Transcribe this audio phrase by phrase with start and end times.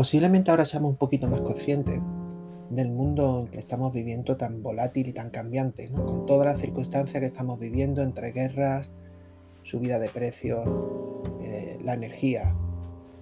[0.00, 2.00] Posiblemente ahora seamos un poquito más conscientes
[2.70, 7.20] del mundo en que estamos viviendo tan volátil y tan cambiante, con todas las circunstancias
[7.20, 8.90] que estamos viviendo entre guerras,
[9.62, 10.66] subida de precios,
[11.42, 12.54] eh, la energía.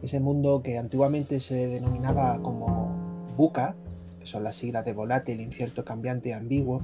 [0.00, 2.88] Ese mundo que antiguamente se denominaba como
[3.36, 3.74] buca,
[4.18, 6.80] que son las siglas de volátil, incierto, cambiante y ambiguo,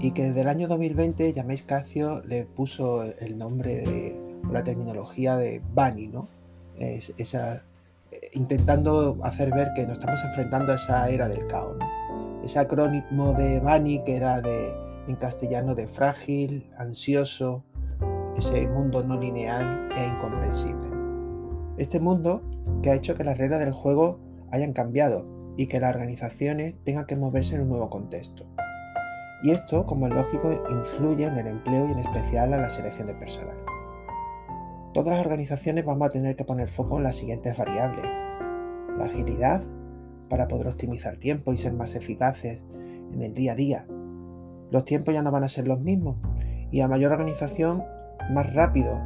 [0.00, 4.20] y que desde el año 2020 James Casio le puso el nombre de
[4.52, 6.28] la terminología de Bani, ¿no?
[6.78, 7.64] Es, esa
[8.32, 11.76] intentando hacer ver que nos estamos enfrentando a esa era del caos.
[12.44, 14.74] Ese acrónimo de Bani, que era de,
[15.08, 17.64] en castellano de frágil, ansioso,
[18.36, 20.88] ese mundo no lineal e incomprensible.
[21.76, 22.42] Este mundo
[22.82, 27.06] que ha hecho que las reglas del juego hayan cambiado y que las organizaciones tengan
[27.06, 28.46] que moverse en un nuevo contexto.
[29.42, 33.08] Y esto, como es lógico, influye en el empleo y en especial en la selección
[33.08, 33.57] de personal.
[34.98, 38.04] Todas las organizaciones vamos a tener que poner foco en las siguientes variables.
[38.98, 39.62] La agilidad,
[40.28, 42.60] para poder optimizar tiempo y ser más eficaces
[43.12, 43.86] en el día a día.
[44.72, 46.16] Los tiempos ya no van a ser los mismos
[46.72, 47.84] y a mayor organización,
[48.32, 48.98] más rápido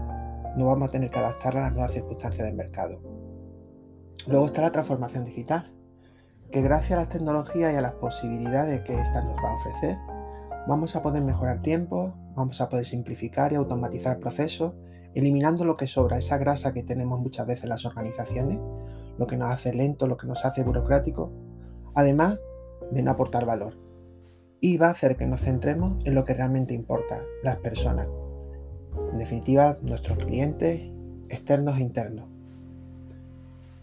[0.56, 2.98] nos vamos a tener que adaptar a las nuevas circunstancias del mercado.
[4.26, 5.74] Luego está la transformación digital,
[6.50, 9.98] que gracias a las tecnologías y a las posibilidades que ésta nos va a ofrecer,
[10.66, 14.72] vamos a poder mejorar tiempo, vamos a poder simplificar y automatizar procesos
[15.14, 18.58] eliminando lo que sobra, esa grasa que tenemos muchas veces en las organizaciones,
[19.18, 21.30] lo que nos hace lento, lo que nos hace burocrático,
[21.94, 22.38] además
[22.90, 23.78] de no aportar valor.
[24.60, 28.08] Y va a hacer que nos centremos en lo que realmente importa, las personas.
[29.10, 30.80] En definitiva, nuestros clientes
[31.28, 32.26] externos e internos.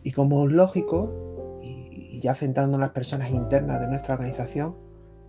[0.04, 4.76] Y como lógico, y ya centrando en las personas internas de nuestra organización,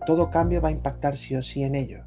[0.05, 2.05] todo cambio va a impactar sí o sí en ellos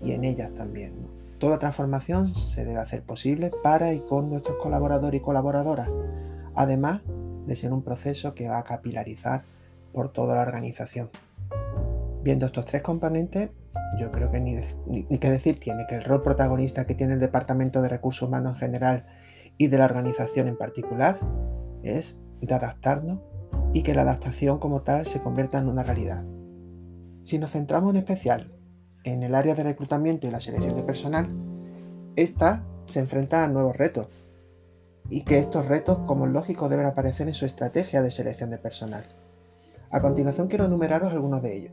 [0.00, 1.13] y en ellas también.
[1.38, 5.88] Toda transformación se debe hacer posible para y con nuestros colaboradores y colaboradoras,
[6.54, 7.02] además
[7.46, 9.42] de ser un proceso que va a capilarizar
[9.92, 11.10] por toda la organización.
[12.22, 13.50] Viendo estos tres componentes,
[13.98, 17.82] yo creo que ni, que decir tiene que el rol protagonista que tiene el Departamento
[17.82, 19.06] de Recursos Humanos en general
[19.58, 21.18] y de la organización en particular
[21.82, 23.20] es de adaptarnos
[23.72, 26.24] y que la adaptación como tal se convierta en una realidad.
[27.24, 28.52] Si nos centramos en especial
[29.04, 31.28] en el área de reclutamiento y la selección de personal,
[32.16, 34.08] esta se enfrenta a nuevos retos
[35.08, 38.58] y que estos retos, como es lógico, deben aparecer en su estrategia de selección de
[38.58, 39.04] personal.
[39.90, 41.72] A continuación quiero enumeraros algunos de ellos.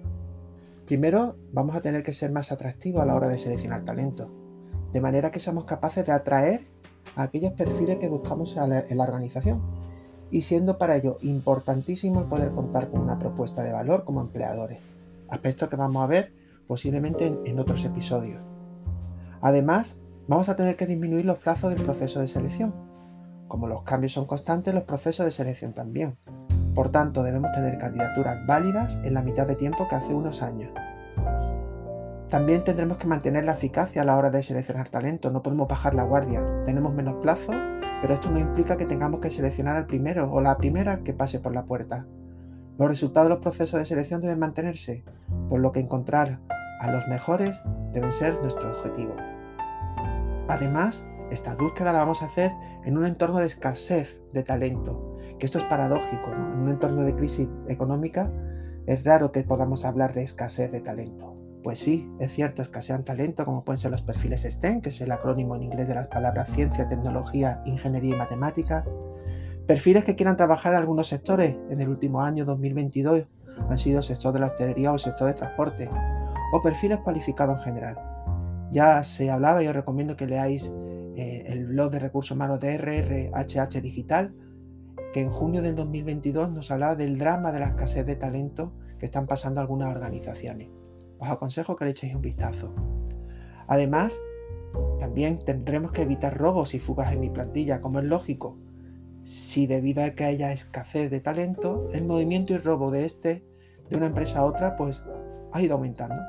[0.86, 4.30] Primero, vamos a tener que ser más atractivos a la hora de seleccionar talento,
[4.91, 6.62] de manera que seamos capaces de atraer
[7.16, 9.62] a aquellos perfiles que buscamos en la organización,
[10.30, 14.80] y siendo para ello importantísimo el poder contar con una propuesta de valor como empleadores,
[15.30, 16.41] aspecto que vamos a ver
[16.72, 18.42] posiblemente en, otros episodios.
[19.42, 19.98] Además,
[20.30, 22.74] vamos a tener que disminuir los plazos del proceso de selección.
[23.50, 26.16] Como los cambios son constantes, los procesos de selección también.
[26.74, 30.72] Por tanto, debemos tener candidaturas válidas en la mitad de tiempo que hace unos años.
[32.30, 35.94] También tendremos que mantener la eficacia a la hora de seleccionar talento, no podemos bajar
[35.94, 36.42] la guardia.
[36.64, 37.52] Tenemos menos plazo,
[38.02, 41.40] pero esto no implica que tengamos que seleccionar al primero o la primera que pase
[41.40, 42.06] por la puerta.
[42.78, 45.03] Los resultados de los procesos de selección deben mantenerse,
[45.50, 46.40] por lo que encontrar
[46.81, 47.62] a los mejores
[47.94, 49.16] deben ser nuestro objetivo.
[50.47, 52.52] Además, esta búsqueda la vamos a hacer
[52.84, 57.16] en un entorno de escasez de talento, que esto es paradójico, en un entorno de
[57.16, 58.30] crisis económica
[58.88, 61.38] es raro que podamos hablar de escasez de talento.
[61.64, 65.12] Pues sí, es cierto, escasean talento como pueden ser los perfiles STEM, que es el
[65.12, 68.84] acrónimo en inglés de las palabras ciencia, tecnología, ingeniería y matemática.
[69.68, 71.56] Perfiles que quieran trabajar en algunos sectores.
[71.70, 73.25] En el último año 2022
[73.70, 75.88] han sido el sector de la hostelería o el sector de transporte
[76.52, 77.98] o perfiles cualificados en general.
[78.72, 80.72] Ya se hablaba y os recomiendo que leáis
[81.16, 84.34] eh, el blog de recursos humanos de RRHH Digital,
[85.14, 89.06] que en junio del 2022 nos hablaba del drama de la escasez de talento que
[89.06, 90.70] están pasando algunas organizaciones.
[91.20, 92.74] Os aconsejo que le echéis un vistazo.
[93.68, 94.20] Además,
[95.00, 98.58] también tendremos que evitar robos y fugas en mi plantilla, como es lógico.
[99.24, 103.44] Si debido a que haya escasez de talento, el movimiento y robo de este
[103.90, 105.04] de una empresa a otra, pues
[105.52, 106.22] ha ido aumentando.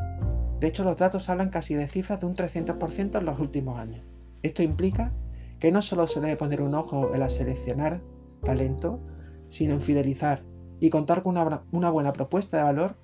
[0.61, 4.05] De hecho, los datos hablan casi de cifras de un 300% en los últimos años.
[4.43, 5.13] Esto implica
[5.59, 8.01] que no solo se debe poner un ojo en la seleccionar
[8.43, 9.01] talento,
[9.49, 10.43] sino en fidelizar
[10.81, 12.97] y contar con una, una buena propuesta de valor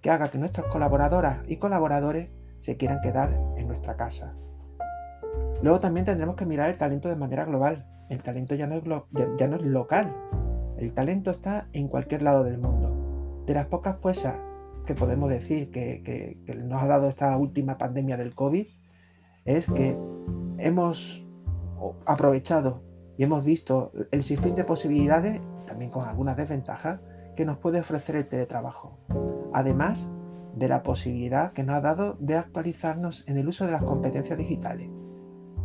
[0.00, 4.34] que haga que nuestras colaboradoras y colaboradores se quieran quedar en nuestra casa.
[5.62, 7.86] Luego también tendremos que mirar el talento de manera global.
[8.08, 8.84] El talento ya no es,
[9.38, 10.14] ya no es local.
[10.78, 13.44] El talento está en cualquier lado del mundo.
[13.46, 14.34] De las pocas puestas
[14.86, 18.66] que podemos decir que, nos ha dado esta última pandemia del COVID
[19.44, 19.98] es que
[20.58, 21.26] hemos
[22.06, 22.82] aprovechado
[23.18, 27.00] y hemos visto el sinfín de posibilidades, también con algunas desventajas,
[27.34, 28.98] que nos puede ofrecer el teletrabajo.
[29.52, 30.10] Además
[30.54, 34.38] de la posibilidad que nos ha dado de actualizarnos en el uso de las competencias
[34.38, 34.88] digitales,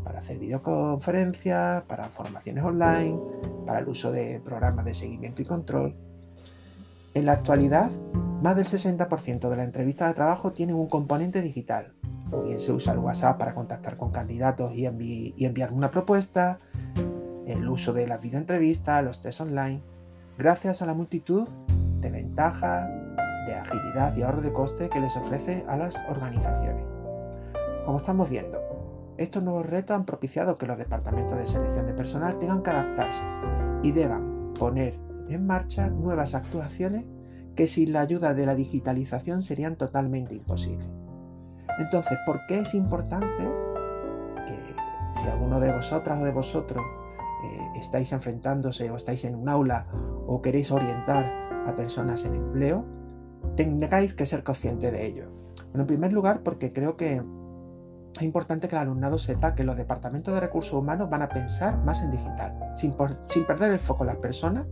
[0.04, 3.20] para hacer videoconferencias, para formaciones online,
[3.66, 5.96] para el uso de programas de seguimiento y control.
[7.14, 7.92] En la actualidad,
[8.42, 11.94] más del 60% de las entrevistas de trabajo tienen un componente digital.
[12.32, 16.60] O bien se usa el WhatsApp para contactar con candidatos y, enviar una propuesta,
[17.46, 19.82] el uso de las videoentrevistas, los test online,
[20.38, 21.50] gracias a la multitud
[22.00, 22.90] de ventajas,
[23.46, 26.86] de agilidad y ahorro de coste que les ofrece a las organizaciones.
[27.86, 28.58] Como estamos viendo,
[29.18, 33.24] estos nuevos retos han propiciado que los departamentos de selección de personal tengan que adaptarse
[33.84, 37.06] y deban poner en marcha nuevas actuaciones
[37.56, 40.90] que sin la ayuda de la digitalización serían totalmente imposibles.
[41.80, 43.44] Entonces, ¿por qué es importante
[44.46, 46.84] que si alguno de vosotras o de vosotros
[47.44, 49.88] eh, estáis enfrentándose o estáis en un aula
[50.28, 51.26] o queréis orientar
[51.68, 52.86] a personas en empleo,
[53.56, 55.26] tengáis que ser consciente de ello.
[55.74, 57.22] En primer lugar, porque creo que
[58.16, 61.78] es importante que el alumnado sepa que los departamentos de recursos humanos van a pensar
[61.84, 62.94] más en digital, sin,
[63.28, 64.66] sin perder el foco en las personas,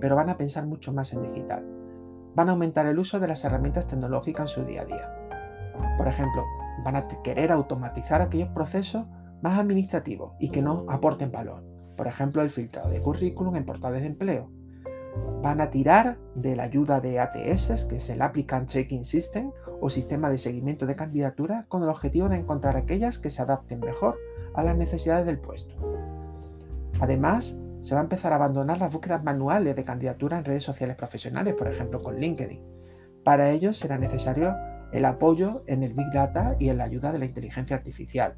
[0.00, 1.64] pero van a pensar mucho más en digital.
[2.34, 5.96] Van a aumentar el uso de las herramientas tecnológicas en su día a día.
[5.96, 6.44] Por ejemplo,
[6.84, 9.06] van a querer automatizar aquellos procesos
[9.42, 11.70] más administrativos y que no aporten valor
[12.00, 14.50] por ejemplo el filtrado de currículum en portales de empleo.
[15.42, 19.50] Van a tirar de la ayuda de ATS, que es el Applicant Tracking System
[19.82, 23.80] o sistema de seguimiento de candidatura, con el objetivo de encontrar aquellas que se adapten
[23.80, 24.16] mejor
[24.54, 25.74] a las necesidades del puesto.
[27.00, 30.96] Además, se va a empezar a abandonar las búsquedas manuales de candidatura en redes sociales
[30.96, 32.62] profesionales, por ejemplo con LinkedIn.
[33.24, 34.56] Para ello será necesario
[34.92, 38.36] el apoyo en el Big Data y en la ayuda de la inteligencia artificial.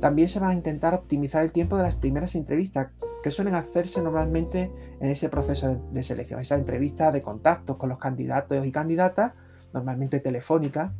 [0.00, 2.88] También se va a intentar optimizar el tiempo de las primeras entrevistas,
[3.22, 4.70] que suelen hacerse normalmente
[5.00, 9.32] en ese proceso de selección, esa entrevista de contacto con los candidatos y candidatas,
[9.72, 10.94] normalmente telefónica,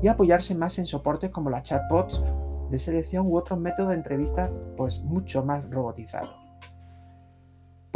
[0.00, 2.22] y apoyarse más en soportes como las chatbots
[2.70, 6.45] de selección u otros métodos de entrevista pues mucho más robotizados.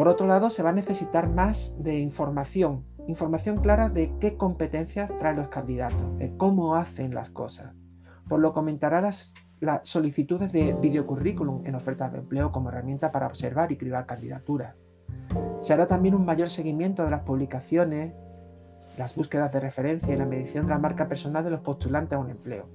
[0.00, 5.12] Por otro lado, se va a necesitar más de información, información clara de qué competencias
[5.18, 7.74] traen los candidatos, de cómo hacen las cosas.
[8.26, 9.34] Por lo comentará las
[9.82, 14.74] solicitudes de videocurrículum en ofertas de empleo como herramienta para observar y cribar candidaturas.
[15.60, 18.14] Se hará también un mayor seguimiento de las publicaciones,
[18.96, 22.20] las búsquedas de referencia y la medición de la marca personal de los postulantes a
[22.20, 22.70] un empleo.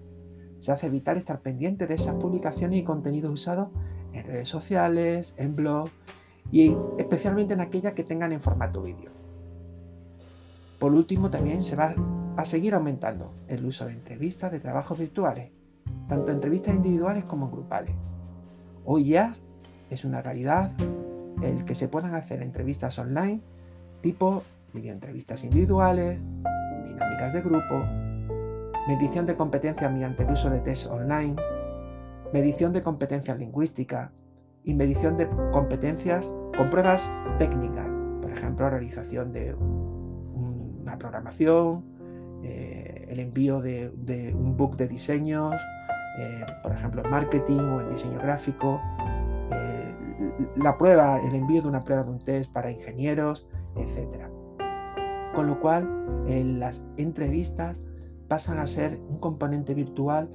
[0.60, 3.70] Se hace vital estar pendiente de esas publicaciones y contenidos usados
[4.14, 5.92] en redes sociales, en blogs
[6.52, 9.12] y especialmente en aquellas que tengan en formato vídeo.
[10.80, 11.96] Por último, también se va
[12.38, 15.52] a seguir aumentando el uso de entrevistas de trabajos virtuales
[16.08, 17.96] tanto entrevistas individuales como grupales.
[18.84, 19.34] Hoy ya
[19.90, 20.72] es una realidad
[21.42, 23.42] el que se puedan hacer entrevistas online
[24.02, 24.44] tipo
[24.74, 26.22] videoentrevistas individuales,
[26.86, 27.84] dinámicas de grupo,
[28.88, 31.36] medición de competencias mediante el uso de test online,
[32.34, 34.12] medición de competencias lingüísticas
[34.66, 37.88] y medición de competencias con pruebas técnicas,
[38.22, 41.86] por ejemplo, realización de una programación,
[42.44, 45.54] eh, el envío de, un book de diseños,
[46.20, 48.82] eh, por ejemplo, en marketing o en diseño gráfico,
[49.52, 49.96] eh,
[50.58, 54.26] la prueba, el envío de una prueba de un test para ingenieros, etc.
[55.34, 55.88] Con lo cual,
[56.60, 57.84] las entrevistas
[58.28, 60.30] pasan a ser un componente virtual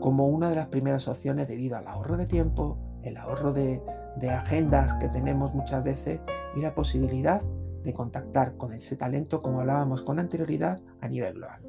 [0.00, 3.82] como una de las primeras opciones debido al ahorro de tiempo, el ahorro de,
[4.30, 6.20] agendas que tenemos muchas veces
[6.54, 7.42] y la posibilidad
[7.82, 11.60] de contactar con ese talento como hablábamos con anterioridad a nivel global.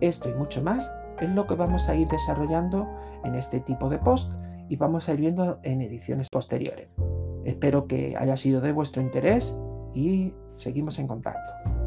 [0.00, 2.88] Esto y mucho más es lo que vamos a ir desarrollando
[3.24, 4.32] en este tipo de post
[4.68, 6.88] y vamos a ir viendo en ediciones posteriores.
[7.44, 9.56] Espero que haya sido de vuestro interés
[9.94, 11.77] y seguimos en contacto.